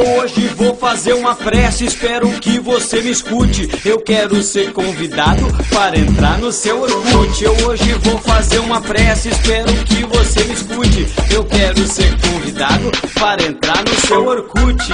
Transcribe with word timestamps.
Hoje 0.00 0.48
vou 0.48 0.74
fazer 0.74 1.12
uma 1.12 1.36
prece, 1.36 1.84
espero 1.84 2.28
que 2.40 2.58
você 2.58 3.00
me 3.00 3.10
escute. 3.10 3.68
Eu 3.84 4.00
quero 4.00 4.42
ser 4.42 4.72
convidado 4.72 5.46
para 5.72 5.96
entrar 5.98 6.38
no 6.38 6.50
seu 6.50 6.80
Orkut. 6.80 7.44
Eu 7.44 7.52
hoje 7.66 7.92
vou 8.02 8.18
fazer 8.18 8.58
uma 8.58 8.80
prece, 8.80 9.28
espero 9.28 9.72
que 9.84 10.04
você 10.04 10.42
me 10.44 10.54
escute. 10.54 10.83
Para 13.24 13.42
entrar 13.42 13.82
no 13.82 14.06
seu 14.06 14.26
Orkut. 14.26 14.86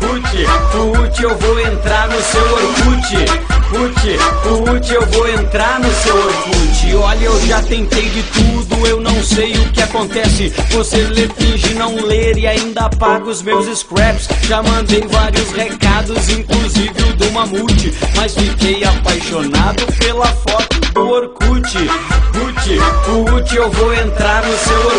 Put, 0.00 0.22
put, 0.72 1.22
eu 1.22 1.36
vou 1.36 1.60
entrar 1.60 2.08
no 2.08 2.22
seu 2.22 2.40
Orkut. 2.40 3.16
Put, 3.68 4.64
put, 4.64 4.94
eu 4.94 5.06
vou 5.08 5.28
entrar 5.28 5.78
no 5.78 5.92
seu 5.92 6.16
Orkut. 6.16 6.94
Olha, 6.94 7.24
eu 7.26 7.46
já 7.46 7.60
tentei 7.60 8.08
de 8.08 8.22
tudo, 8.22 8.86
eu 8.86 8.98
não 9.02 9.22
sei 9.22 9.52
o 9.52 9.68
que 9.72 9.82
acontece. 9.82 10.48
Você 10.70 11.02
lê, 11.02 11.28
finge 11.28 11.74
não 11.74 11.94
ler 11.96 12.38
e 12.38 12.46
ainda 12.46 12.86
apaga 12.86 13.28
os 13.28 13.42
meus 13.42 13.66
scraps. 13.78 14.26
Já 14.44 14.62
mandei 14.62 15.02
vários 15.02 15.52
recados, 15.52 16.30
inclusive 16.30 17.02
o 17.10 17.16
do 17.16 17.30
Mamute. 17.32 17.92
Mas 18.16 18.34
fiquei 18.34 18.84
apaixonado 18.84 19.84
pela 19.98 20.28
foto 20.28 20.80
do 20.94 21.08
Orkut. 21.10 21.72
Put, 22.32 23.30
put, 23.30 23.54
eu 23.54 23.70
vou 23.70 23.92
entrar 23.92 24.42
no 24.46 24.56
seu 24.56 24.78
Orkut. 24.78 24.95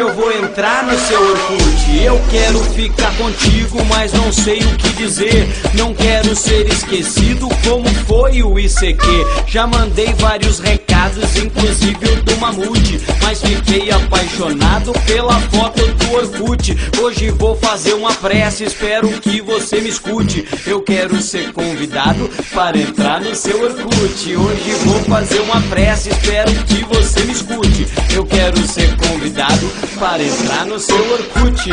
Eu 0.00 0.14
vou 0.14 0.32
entrar 0.32 0.82
no 0.84 0.98
seu 0.98 1.20
Orkut. 1.20 2.02
Eu 2.02 2.18
quero 2.30 2.58
ficar 2.72 3.14
contigo, 3.18 3.84
mas 3.84 4.10
não 4.14 4.32
sei 4.32 4.58
o 4.60 4.76
que 4.78 4.94
dizer. 4.94 5.46
Não 5.74 5.92
quero 5.92 6.34
ser 6.34 6.66
esquecido 6.68 7.46
como 7.62 7.86
foi 8.06 8.42
o 8.42 8.58
ICQ. 8.58 9.04
Já 9.46 9.66
mandei 9.66 10.14
vários 10.14 10.58
recados, 10.58 11.36
inclusive 11.36 11.98
o 12.12 12.22
do 12.22 12.34
Mamute. 12.38 12.98
Mas 13.22 13.42
fiquei 13.42 13.90
apaixonado 13.90 14.90
pela 15.04 15.38
foto 15.38 15.86
do 15.86 16.14
Orkut. 16.14 16.74
Hoje 16.98 17.30
vou 17.32 17.54
fazer 17.56 17.92
uma 17.92 18.14
prece, 18.14 18.64
espero 18.64 19.06
que 19.20 19.42
você 19.42 19.82
me 19.82 19.90
escute. 19.90 20.48
Eu 20.66 20.80
quero 20.80 21.20
ser 21.20 21.52
convidado 21.52 22.30
para 22.54 22.78
entrar 22.78 23.20
no 23.20 23.34
seu 23.34 23.62
Orkut. 23.62 24.34
Hoje 24.34 24.70
vou 24.86 25.00
fazer 25.00 25.40
uma 25.40 25.60
prece, 25.60 26.08
espero 26.08 26.50
que 26.64 26.82
você 26.86 27.20
me 27.20 27.32
escute. 27.32 27.86
Eu 28.14 28.24
quero 28.24 28.66
ser 28.66 28.96
convidado 28.96 29.89
para 29.98 30.22
entrar 30.22 30.66
no 30.66 30.78
seu 30.78 30.96
Orkut. 30.96 31.70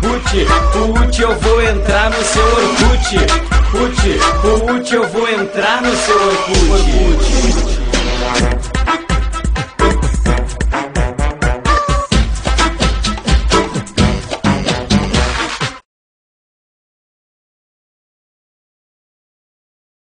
Put, 0.00 0.46
put, 0.72 1.20
eu 1.20 1.38
vou 1.40 1.62
entrar 1.62 2.10
no 2.10 2.24
seu 2.24 2.44
Orkut. 2.44 3.16
Put, 3.70 4.66
put, 4.66 4.94
eu 4.94 5.08
vou 5.08 5.28
entrar 5.28 5.82
no 5.82 5.96
seu 5.96 6.16
Orkut. 6.16 6.70
Orkut. 6.70 7.63